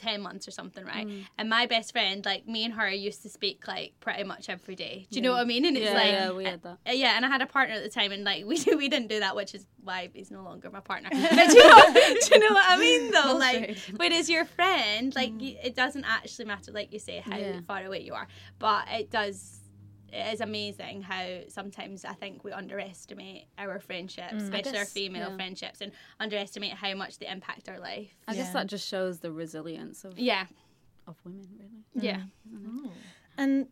[0.00, 1.06] 10 months or something, right?
[1.06, 1.26] Mm.
[1.38, 4.74] And my best friend, like me and her used to speak like pretty much every
[4.74, 5.06] day.
[5.10, 5.64] Do you know what I mean?
[5.68, 6.78] And it's Yeah, like yeah, we had that.
[6.88, 9.08] uh, yeah, and I had a partner at the time, and like we we didn't
[9.08, 11.10] do that, which is why he's no longer my partner.
[11.38, 13.02] But do you know, do you know what I mean?
[13.12, 17.36] Though, like, whereas your friend, like, y it doesn't actually matter, like you say, how
[17.38, 17.60] Yeah.
[17.66, 19.59] far away you are, but it does.
[20.12, 24.42] It is amazing how sometimes I think we underestimate our friendships, mm.
[24.42, 25.36] especially our female yeah.
[25.36, 28.14] friendships, and underestimate how much they impact our life.
[28.26, 30.46] I guess that just shows the resilience of, Yeah,
[31.06, 31.84] of women, really.
[31.96, 32.02] Mm.
[32.02, 32.22] yeah.
[32.54, 32.90] Oh.
[33.38, 33.68] And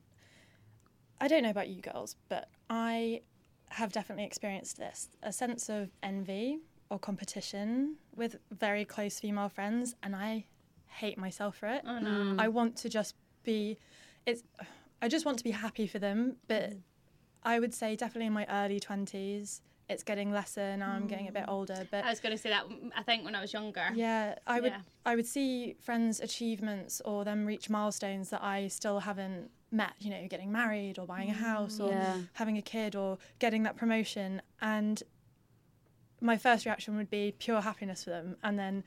[1.21, 3.23] I don't know about you girls, but I
[3.71, 6.59] have definitely experienced this a sense of envy
[6.91, 10.47] or competition with very close female friends, and I
[10.87, 11.83] hate myself for it.
[11.87, 12.37] Oh no.
[12.39, 13.79] I want to just be,
[14.27, 14.43] it's,
[15.01, 16.81] I just want to be happy for them, but mm.
[17.43, 21.33] I would say definitely in my early 20s, it's getting lesser now I'm getting a
[21.33, 21.53] bit mm.
[21.53, 22.67] older, but I was going to say that.
[22.97, 23.89] I think when I was younger.
[23.95, 24.81] yeah, I would Yeah.
[25.07, 30.11] I would see friends' achievements or them reach milestones that I still haven't met, you
[30.11, 32.19] know, getting married or buying a mm, house or Yeah.
[32.35, 35.03] having a kid or getting that promotion and
[36.21, 38.85] my first reaction would be pure happiness for them and then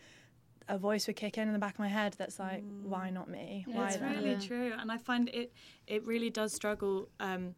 [0.75, 3.27] a voice would kick in in the back of my head that's like why not
[3.29, 4.09] me why It's them?
[4.15, 5.51] really true, and I find it
[5.87, 7.09] it really does struggle.
[7.19, 7.55] Um,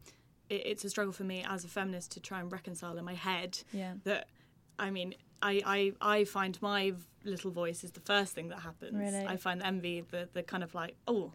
[0.49, 3.13] it, it's a struggle for me as a feminist to try and reconcile in my
[3.15, 3.93] head Yeah.
[4.03, 4.27] that.
[4.79, 5.79] I mean, I, I,
[6.19, 6.97] I find my v-
[7.29, 8.95] little voice is the first thing that happens.
[8.97, 9.25] Really?
[9.33, 11.33] I find envy the, the kind of like, oh, d-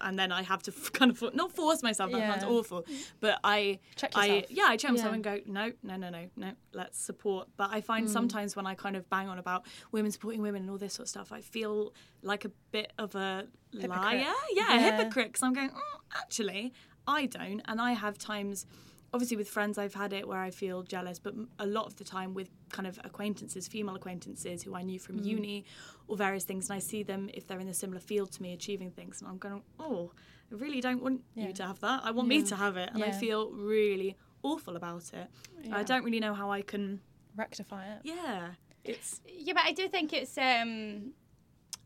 [0.00, 2.84] and then I have to f- kind of, not force myself, that sounds awful,
[3.20, 5.14] but I, Check I, yeah, I check myself Yeah.
[5.14, 7.48] and go, no, no, no, no, no, let's support.
[7.56, 7.84] But I Mm.
[7.84, 10.94] find sometimes when I kind of bang on about women supporting women and all this
[10.94, 13.90] sort of stuff, I feel like a bit of a Hypocrite.
[13.90, 14.18] liar.
[14.18, 14.76] Yeah, Yeah.
[14.76, 15.28] a hypocrite.
[15.28, 15.80] Because I'm going, mm,
[16.16, 16.72] actually,
[17.06, 17.60] I don't.
[17.66, 18.66] And I have times,
[19.12, 22.04] obviously with friends, I've had it where I feel jealous, but a lot of the
[22.04, 25.02] time with kind of acquaintances, female acquaintances who I knew Mm.
[25.02, 25.64] from uni
[26.06, 28.52] or various things, and I see them if they're in a similar field to me
[28.52, 30.12] achieving things, and I'm going, oh,
[30.50, 31.46] I really don't want Yeah.
[31.48, 32.00] you to have that.
[32.04, 35.28] I want me to have it, and I feel really awful about it.
[35.72, 37.00] I don't really know how I can.
[37.36, 40.36] rectify it Yeah, it's Yeah, but I do think it's.
[40.38, 41.12] um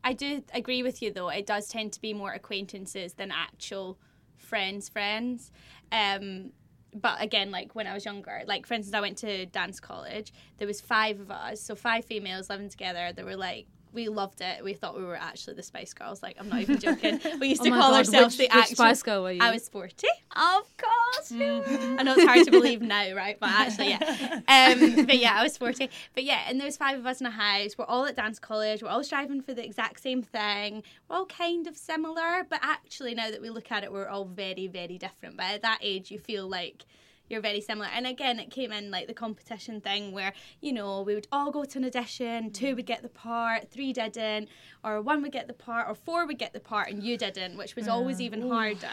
[0.03, 1.29] I do agree with you though.
[1.29, 3.97] It does tend to be more acquaintances than actual
[4.35, 4.89] friends.
[4.89, 5.51] Friends.
[5.91, 6.51] Um,
[6.95, 10.31] but again, like when I was younger, like for instance, I went to dance college.
[10.57, 13.11] There was five of us, so five females living together.
[13.15, 13.67] They were like.
[13.93, 14.63] We loved it.
[14.63, 16.23] We thought we were actually the Spice Girls.
[16.23, 17.19] Like, I'm not even joking.
[17.39, 18.75] We used Oh to call God, ourselves which- the actual.
[18.75, 19.39] Spice Girl were you?
[19.41, 20.07] I was sporty.
[20.35, 21.31] Of course.
[21.31, 23.39] I know it's hard to believe now, right?
[23.39, 24.41] But actually, yeah.
[24.47, 25.89] Um, but yeah, I was 40.
[26.15, 27.77] But yeah, and there's five of us in a house.
[27.77, 28.81] We're all at dance college.
[28.81, 30.83] We're all striving for the exact same thing.
[31.07, 34.25] We're all kind of similar, but actually, now that we look at it, we're all
[34.25, 35.37] very, very different.
[35.37, 36.85] But at that age, you feel like
[37.29, 37.87] you're very similar.
[37.87, 41.51] And again, it came in like the competition thing where, you know, we would all
[41.51, 44.49] go to an audition, two would get the part, three didn't,
[44.83, 47.57] or one would get the part, or four would get the part and you didn't,
[47.57, 48.87] which was always even harder.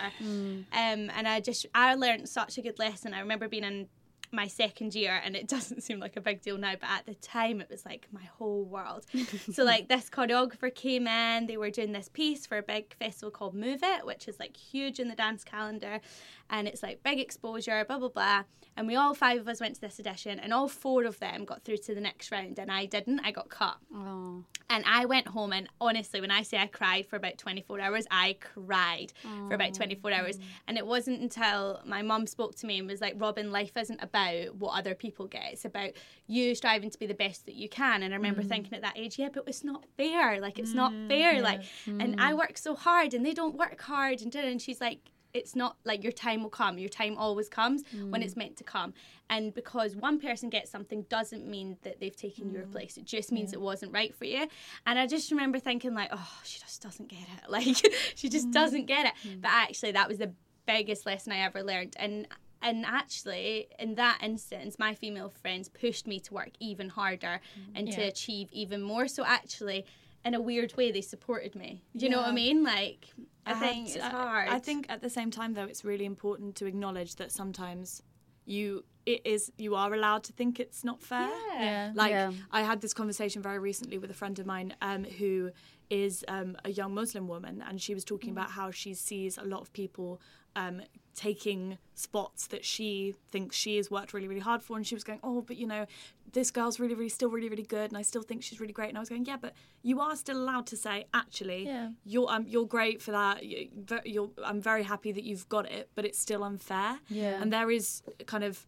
[0.72, 3.14] Um, and I just, I learned such a good lesson.
[3.14, 3.88] I remember being in
[4.32, 7.14] my second year, and it doesn't seem like a big deal now, but at the
[7.14, 9.06] time it was like my whole world.
[9.52, 13.30] so like this choreographer came in, they were doing this piece for a big festival
[13.30, 16.00] called Move It, which is like huge in the dance calendar,
[16.48, 18.44] and it's like big exposure, blah blah blah.
[18.76, 21.44] And we all five of us went to this audition, and all four of them
[21.44, 23.20] got through to the next round, and I didn't.
[23.20, 23.76] I got cut.
[23.94, 24.44] Oh.
[24.70, 28.06] And I went home, and honestly, when I say I cried for about 24 hours,
[28.10, 29.12] I cried
[29.48, 30.38] for about 24 hours.
[30.68, 34.00] And it wasn't until my mum spoke to me and was like, Robyn, life isn't
[34.00, 34.19] about
[34.58, 35.52] what other people get.
[35.52, 35.90] It's about
[36.26, 38.02] you striving to be the best that you can.
[38.02, 38.48] And I remember mm.
[38.48, 40.40] thinking at that age, yeah, but it's not fair.
[40.40, 41.42] Like, it's not mm, fair.
[41.42, 42.38] Like, and I mm.
[42.38, 44.22] work so hard, and they don't work hard.
[44.22, 46.78] And, and she's like, it's not like your time will come.
[46.78, 48.94] Your time always comes when it's meant to come.
[49.28, 52.96] And because one person gets something doesn't mean that they've taken your place.
[52.96, 54.48] It just means it wasn't right for you.
[54.86, 57.26] And I just remember thinking like, oh, she just doesn't get it.
[57.48, 57.76] Like
[58.14, 59.40] she just doesn't get it.
[59.40, 60.32] But actually, that was the
[60.66, 61.96] biggest lesson I ever learned.
[61.98, 62.26] And
[62.62, 67.40] and actually, in that instance, my female friends pushed me to work even harder
[67.74, 69.08] and to achieve even more.
[69.08, 69.86] So actually,
[70.24, 71.82] in a weird way, they supported me.
[71.96, 72.62] Do you know what I mean?
[72.62, 73.06] Like,
[73.46, 74.48] I, had think to- it's hard.
[74.48, 78.02] I think at the same time though it's really important to acknowledge that sometimes
[78.44, 81.30] you it is you are allowed to think it's not fair.
[81.54, 81.92] Yeah.
[81.94, 82.32] Like Yeah.
[82.52, 85.50] I had this conversation very recently with a friend of mine um, who
[85.88, 89.44] is um, a young Muslim woman, and she was talking about how she sees a
[89.44, 90.20] lot of people
[90.56, 90.82] um,
[91.14, 95.04] taking spots that she thinks she has worked really, really hard for, and she was
[95.04, 95.86] going, "Oh, but you know,
[96.32, 98.88] this girl's really, really still really, really good, and I still think she's really great."
[98.88, 101.90] And I was going, "Yeah, but you are still allowed to say, actually, Yeah.
[102.04, 103.44] you're um, you're great for that.
[103.44, 106.98] You- ve- You're, I'm very happy that you've got it, but it's still unfair.
[107.08, 107.40] Yeah.
[107.40, 108.66] And there is kind of,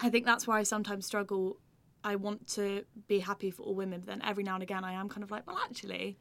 [0.00, 1.58] I think that's why I sometimes struggle.
[2.04, 4.92] I want to be happy for all women, but then every now and again I
[4.94, 6.18] am kind of like, well, actually,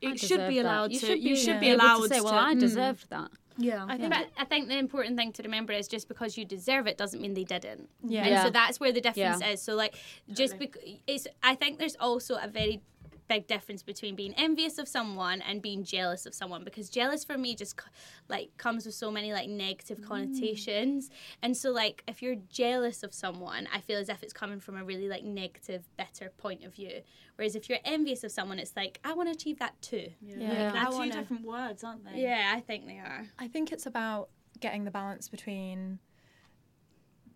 [0.00, 0.62] it should be deserve that.
[0.62, 2.60] allowed You should be, you should be allowed to say, well, I Mm.
[2.60, 3.30] deserved that.
[3.58, 3.86] Yeah.
[3.88, 6.86] I think But I think the important thing to remember is just because you deserve
[6.86, 7.88] it doesn't mean they didn't.
[8.02, 8.20] Yeah.
[8.22, 8.44] And Yeah.
[8.44, 9.48] so that's where the difference Yeah.
[9.50, 9.62] is.
[9.62, 9.94] So like
[10.32, 12.82] just because it's I think there's also a very
[13.28, 17.36] big difference between being envious of someone and being jealous of someone because jealous for
[17.36, 17.80] me just
[18.28, 20.06] like comes with so many like negative mm.
[20.06, 21.10] connotations.
[21.42, 24.76] And so like if you're jealous of someone i feel as if it's coming from
[24.76, 27.02] a really like negative bitter point of view.
[27.36, 30.08] Whereas if you're envious of someone it's like i want to achieve that too.
[30.20, 30.72] Yeah.
[30.72, 32.22] They're two wanna- different words, aren't they?
[32.22, 33.26] yeah i think they are.
[33.38, 34.28] I think it's about
[34.60, 35.98] getting the balance between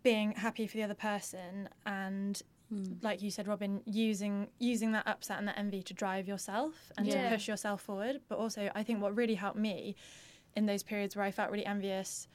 [0.03, 2.43] being happy for the other person and
[3.03, 7.07] like you said Robyn using using that upset and that envy to drive yourself and
[7.07, 7.25] Yeah.
[7.29, 9.97] to push yourself forward but also I think what really helped me
[10.57, 12.29] in those periods where I felt really envious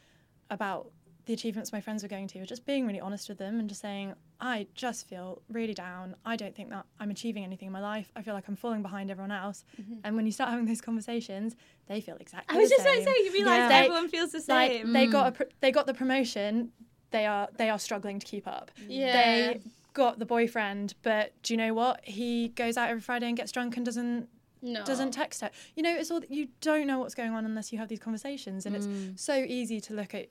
[0.50, 0.92] about
[1.26, 3.68] the achievements my friends were going to was just being really honest with them and
[3.68, 7.72] just saying I just feel really down I don't think that I'm achieving anything in
[7.72, 9.64] my life I feel like I'm falling behind everyone else
[10.04, 11.56] and when you start having those conversations
[11.88, 12.58] they feel exactly Mm-hmm.
[12.58, 13.06] i was just about same.
[13.06, 13.78] to say you realise Yeah.
[13.78, 16.72] everyone feels the like same they got a pr- they got the promotion
[17.12, 19.14] they are they are struggling to keep up Yeah.
[19.14, 19.62] they
[19.96, 22.02] got the boyfriend but do you know what?
[22.04, 24.30] He goes out every friday and gets drunk and doesn't
[24.62, 24.84] no.
[24.86, 25.50] doesn't text her.
[25.76, 28.68] You know it's all you don't know what's going on unless you have these conversations
[28.68, 29.18] and it's mm.
[29.20, 30.28] so easy to look at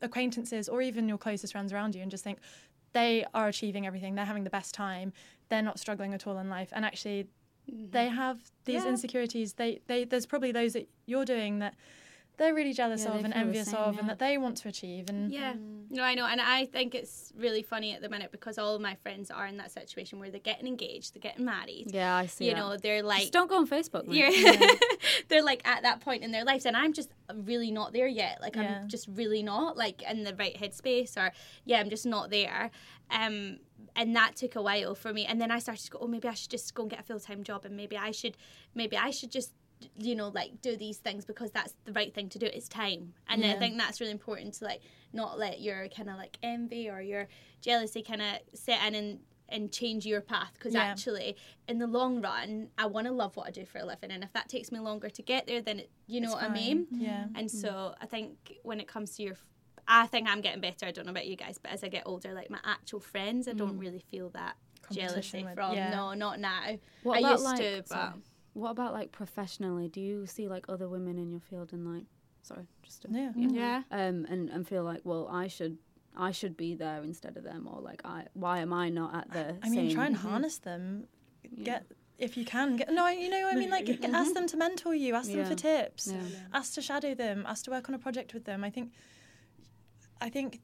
[0.00, 2.38] acquaintances or even your closest friends around you and just think
[2.92, 5.12] they are achieving everything they're having the best time
[5.48, 7.26] they're not struggling at all in life and actually
[7.70, 7.90] mm-hmm.
[7.90, 8.90] they have these Yeah.
[8.90, 9.54] insecurities.
[9.54, 11.74] They, they there's probably those that you're doing that
[12.38, 14.00] they're really jealous Yeah, of and envious same, of yeah.
[14.00, 15.54] and that they want to achieve and Yeah,
[15.90, 18.80] no, I know, and I think it's really funny at the minute because all of
[18.80, 21.86] my friends are in that situation where they're getting engaged, they're getting married.
[21.92, 22.56] Yeah, I see you that.
[22.58, 24.06] know, they're like, Just don't go on Facebook.
[24.06, 24.16] mate.
[24.16, 24.68] you're,
[25.28, 27.10] they're like at that point in their lives, and I'm just
[27.44, 28.38] really not there yet.
[28.40, 28.80] Like Yeah.
[28.82, 31.32] I'm just really not like in the right headspace, or
[31.64, 32.70] yeah, I'm just not there.
[33.10, 33.58] Um,
[33.94, 36.26] and that took a while for me, and then I started to go, oh, maybe
[36.28, 38.36] I should just go and get a full time job, and maybe I should,
[38.74, 39.52] maybe I should just
[39.96, 43.14] you know like do these things because that's the right thing to do it's time.
[43.28, 44.80] And i think that's really important to like
[45.12, 47.28] not let your kind of like envy or your
[47.60, 49.18] jealousy kind of set in and
[49.48, 50.52] and change your path.
[50.54, 50.84] Because Yeah.
[50.84, 51.36] actually
[51.68, 54.10] in the long run i want to love what i do for a living.
[54.10, 56.50] And if that takes me longer to get there then it, you know it's what
[56.50, 56.86] i mean?
[56.90, 57.24] yeah.
[57.34, 57.50] And mm.
[57.50, 59.36] so i think when it comes to your
[59.86, 60.86] i think i'm getting better.
[60.86, 63.48] I don't know about you guys but as i get older like my actual friends
[63.48, 63.80] i don't mm.
[63.80, 64.56] really feel that
[64.90, 65.90] jealousy with- from yeah.
[65.90, 66.78] no not now.
[67.02, 68.14] What i used like, to but
[68.54, 69.88] What about like professionally?
[69.88, 72.04] Do you see like other women in your field and like,
[72.42, 73.32] sorry, just to, yeah.
[73.36, 73.82] Yeah.
[73.90, 75.78] Um, and and feel like, well, I should,
[76.16, 79.32] I should be there instead of them, or like, I, why am I not at
[79.32, 79.56] the?
[79.62, 81.04] i mean try and harness them.
[81.46, 81.64] Mm-hmm.
[81.64, 81.86] Get
[82.18, 83.70] if you can get no you know what i mean?
[83.70, 86.20] Like get, ask them to mentor you ask them for tips Yeah.
[86.54, 88.62] ask to shadow them ask to work on a project with them.
[88.62, 88.92] I think
[90.20, 90.60] i think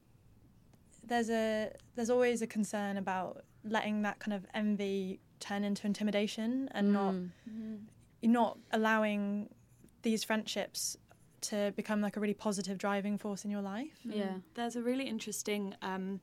[1.03, 6.69] there's a there's always a concern about letting that kind of envy turn into intimidation
[6.71, 7.29] and not mm.
[8.23, 8.29] Mm.
[8.29, 9.49] not allowing
[10.01, 10.97] these friendships
[11.41, 13.99] to become like a really positive driving force in your life.
[14.03, 14.35] Yeah.
[14.55, 16.19] There's a really interesting um,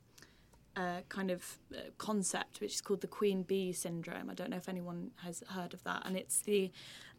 [0.77, 4.29] uh, kind of uh, concept which is called the queen bee syndrome.
[4.29, 6.71] I don't know if anyone has heard of that, and it's the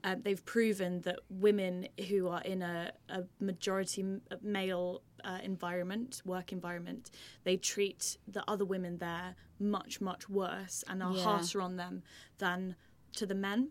[0.03, 4.05] uh, they've proven that women who are in a, a majority
[4.43, 7.09] male uh, environment, work environment,
[7.45, 11.23] they treat the other women there much much worse and are Yeah.
[11.23, 12.03] harsher on them
[12.37, 12.75] than
[13.17, 13.69] to the men.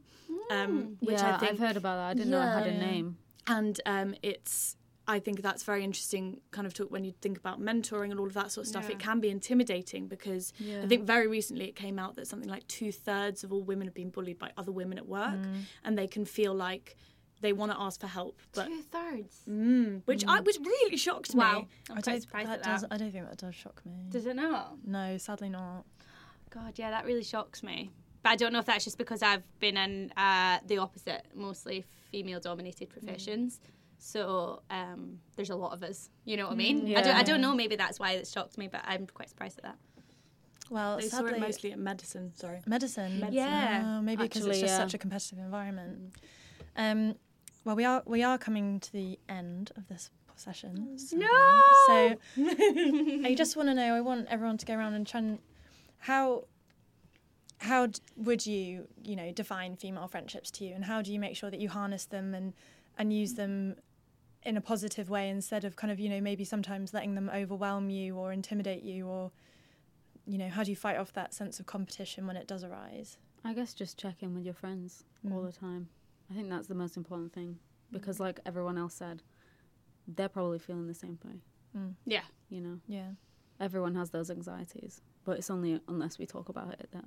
[0.50, 2.08] Um, which yeah, I think I've heard about that.
[2.10, 3.16] I didn't know it had a name.
[3.48, 4.76] and um, it's
[5.08, 8.26] I think that's very interesting kind of talk when you think about mentoring and all
[8.26, 8.90] of that sort of stuff.
[8.90, 10.82] It can be intimidating because Yeah.
[10.82, 13.86] I think very recently it came out that something like two thirds of all women
[13.86, 15.38] have been bullied by other women at work,
[15.84, 16.96] and they can feel like
[17.40, 19.42] they want to ask for help, but Two thirds.
[19.48, 21.38] mm, which I which really shocked me.
[21.40, 21.66] Wow.
[21.90, 22.92] I'm I quite don't, surprised that at does, that.
[22.92, 23.92] I don't think that does shock me.
[24.08, 24.76] Does it not?
[24.84, 25.84] no, sadly not.
[26.50, 27.90] God, yeah, that really shocks me.
[28.26, 31.84] But I don't know if that's just because I've been in uh, the opposite, mostly
[32.10, 33.60] female dominated professions.
[33.98, 36.10] So um, there's a lot of us.
[36.24, 36.96] You know what I mean?
[36.96, 37.54] I, don't, I don't know.
[37.54, 39.76] Maybe that's why it shocked me, but I'm quite surprised at that.
[40.70, 42.32] Well, They saw it mostly at medicine.
[42.34, 42.62] Sorry.
[42.66, 43.28] medicine.
[43.30, 43.84] Yeah.
[43.86, 44.78] Oh, maybe because it's just yeah.
[44.78, 46.16] such a competitive environment.
[46.76, 47.14] Um,
[47.64, 50.98] well, we are we are coming to the end of this session.
[50.98, 51.26] sadly.
[51.26, 51.70] No!
[51.86, 52.16] So
[53.24, 53.94] I just want to know.
[53.94, 55.38] I want everyone to go around and try and
[55.98, 56.46] how
[57.58, 61.18] how d- would you you know define female friendships to you, and how do you
[61.18, 62.52] make sure that you harness them and
[62.98, 63.76] and use them
[64.44, 67.90] in a positive way instead of kind of you know maybe sometimes letting them overwhelm
[67.90, 69.32] you or intimidate you or
[70.26, 73.18] you know how do you fight off that sense of competition when it does arise?
[73.44, 75.46] I guess just check in with your friends all Mm.
[75.46, 75.88] the time.
[76.30, 77.58] I think that's the most important thing
[77.92, 79.22] because, like everyone else said,
[80.08, 81.40] they're probably feeling the same way.
[82.04, 82.22] Yeah.
[82.48, 83.10] You know, Yeah.
[83.60, 87.04] everyone has those anxieties, but it's only unless we talk about it that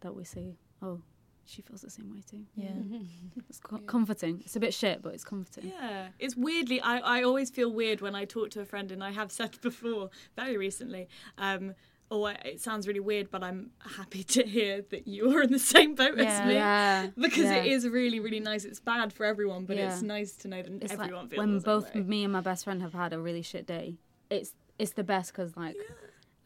[0.00, 0.56] that we see.
[0.82, 1.00] Oh,
[1.44, 2.44] she feels the same way too.
[2.54, 2.68] Yeah.
[3.48, 4.42] It's co- comforting.
[4.44, 5.72] It's a bit shit, but it's comforting.
[5.74, 6.80] Yeah, it's weirdly.
[6.80, 9.58] I, I always feel weird when I talk to a friend, and I have said
[9.62, 11.08] before, very recently.
[11.38, 11.74] Um,
[12.10, 15.52] oh, I- it sounds really weird, but I'm happy to hear that you are in
[15.52, 16.24] the same boat Yeah.
[16.24, 16.54] as me.
[16.54, 17.56] Yeah, Because yeah.
[17.62, 18.64] it is really, really nice.
[18.64, 21.54] It's bad for everyone, but it's nice to know that It's everyone like feels when
[21.54, 22.00] the same both way.
[22.02, 23.96] me and my best friend have had a really shit day.
[24.30, 25.76] It's it's the best because like,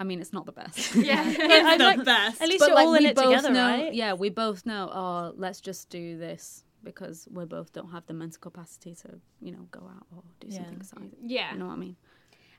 [0.02, 0.94] I mean, it's not the best.
[1.10, 1.22] Yeah.
[1.54, 2.42] It's not the best.
[2.42, 3.94] At least but you're like all in it together, know, right?
[3.94, 4.90] yeah, we both know.
[4.92, 9.08] Oh, let's just do this because we both don't have the mental capacity to,
[9.40, 10.56] you know, go out or do Yeah.
[10.58, 11.12] something exciting.
[11.24, 11.52] yeah.
[11.52, 11.96] You know what I mean?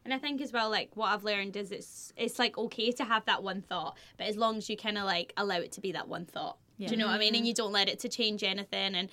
[0.05, 3.03] And I think as well, like what I've learned is it's it's like okay to
[3.03, 5.81] have that one thought, but as long as you kind of like allow it to
[5.81, 6.87] be that one thought, Yeah.
[6.87, 7.35] do you know what I mean?
[7.35, 8.95] And you don't let it to change anything.
[8.95, 9.09] And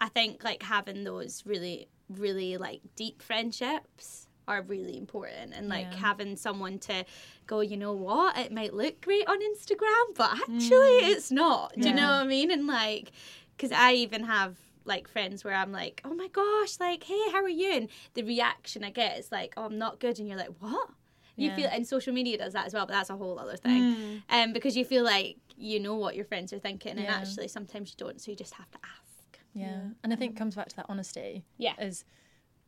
[0.00, 5.88] I think like having those really, really like deep friendships are really important, and like
[5.92, 5.98] Yeah.
[5.98, 7.04] having someone to
[7.46, 11.10] go, you know what, it might look great on Instagram, but actually mm.
[11.10, 11.74] it's not.
[11.78, 12.50] Do you know what I mean?
[12.50, 13.12] And like,
[13.56, 17.42] because I even have like friends where I'm like, oh my gosh, like, hey, how
[17.42, 17.72] are you?
[17.72, 20.18] And the reaction I get is like, oh, I'm not good.
[20.18, 20.90] And you're like, what?
[21.36, 21.56] You Yeah.
[21.56, 23.82] feel, and social media does that as well, but that's a whole other thing.
[23.82, 24.22] Mm.
[24.28, 27.90] Um, because you feel like you know what your friends are thinking, and actually sometimes
[27.90, 29.38] you don't, so you just have to ask.
[29.54, 29.80] Yeah.
[30.02, 31.44] And I think um, it comes back to that honesty.
[31.56, 31.74] Yeah.
[31.80, 32.04] Is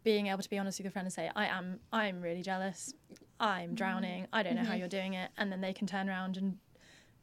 [0.07, 2.95] being able to be honest with your friend and say, I am I'm really jealous.
[3.41, 3.75] I'm mm.
[3.75, 4.29] drowning.
[4.33, 4.79] I don't know how mm-hmm.
[4.79, 5.33] you're doing it.
[5.37, 6.59] And then they can turn around and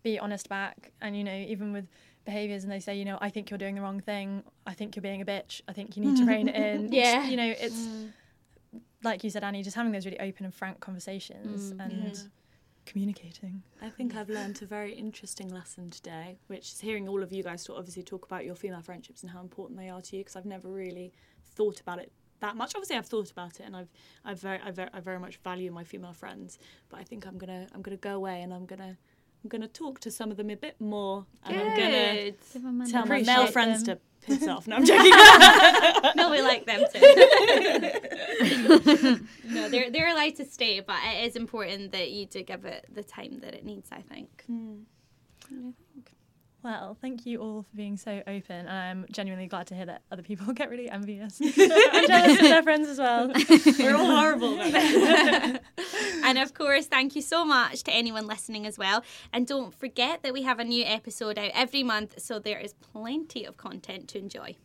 [0.04, 0.92] be honest back.
[1.00, 1.88] And you know, even with
[2.26, 4.44] behaviours and they say, you know, I think you're doing the wrong thing.
[4.68, 5.62] I think you're being a bitch.
[5.66, 6.92] I think you need to rein it in.
[6.92, 7.26] Yeah.
[7.26, 8.12] You know, it's mm.
[9.02, 12.22] like you said, Annie, just having those really open and frank conversations mm, and
[12.86, 13.64] communicating.
[13.82, 17.44] I think I've learned a very interesting lesson today, which is hearing all of you
[17.44, 20.22] guys talk, obviously talk about your female friendships and how important they are to you,
[20.22, 21.14] because I've never really
[21.56, 22.12] thought about it
[22.44, 22.74] that much.
[22.76, 23.90] Obviously, I've thought about it, and I've,
[24.24, 26.60] I've very, I very, I very much value my female friends.
[26.90, 28.98] But I think I'm gonna, I'm gonna go away and I'm gonna,
[29.44, 32.32] I'm gonna talk to some of them a bit more, and I'm gonna
[32.86, 33.98] tell my male friends them.
[33.98, 34.68] to piss off.
[34.68, 35.12] No, I'm joking.
[36.16, 37.00] no, we like them too.
[39.46, 42.86] no, they're they're allowed to stay, but it is important that you do give it
[42.94, 43.90] the time that it needs.
[43.92, 44.44] I think.
[44.48, 44.82] Hmm.
[46.64, 48.56] Well, thank you all for being so open.
[48.56, 51.42] And I'm genuinely glad to hear that other people get really envious.
[51.42, 53.34] I'm jealous of their friends as well.
[53.80, 54.60] We're all horrible.
[56.24, 59.04] And of course, thank you so much to anyone listening as well.
[59.34, 62.74] And don't forget that we have a new episode out every month, so there is
[62.74, 64.56] plenty of content to enjoy.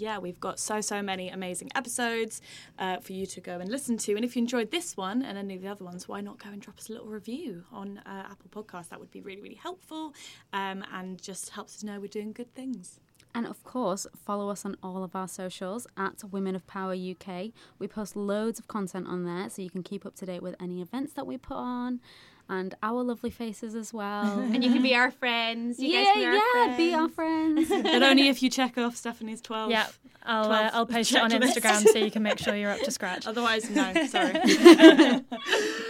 [0.00, 2.40] Yeah, we've got so, so many amazing episodes
[2.78, 4.14] uh, for you to go and listen to.
[4.14, 6.50] And if you enjoyed this one and any of the other ones, why not go
[6.50, 8.88] and drop us a little review on uh, Apple Podcasts?
[8.88, 10.14] That would be really, really helpful
[10.52, 13.00] um, and just helps us know we're doing good things.
[13.34, 17.50] And of course, follow us on all of our socials at Women of Power UK.
[17.78, 20.56] We post loads of content on there so you can keep up to date with
[20.60, 22.00] any events that we put on.
[22.48, 24.38] And our lovely faces as well.
[24.48, 25.78] And you can be our friends.
[25.78, 26.76] You yeah, guys can be our yeah, friends.
[26.76, 27.68] be our friends.
[27.92, 29.70] but only if you check off Stephanie's 12.
[29.70, 29.86] Yeah,
[30.24, 31.30] I'll uh, I'll post it on.
[31.30, 33.26] Instagram so you can make sure you're up to scratch.
[33.32, 34.32] Otherwise, no, sorry.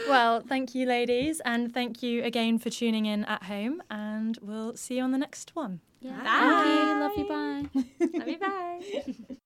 [0.09, 3.83] Well, thank you, ladies, and thank you again for tuning in at home.
[3.91, 5.81] And we'll see you on the next one.
[6.01, 6.23] Yeah.
[6.23, 7.09] Bye.
[7.15, 7.25] Thank you.
[7.25, 8.09] Love you.
[8.09, 8.19] Bye.
[8.19, 8.39] Love you.
[9.29, 9.37] Bye.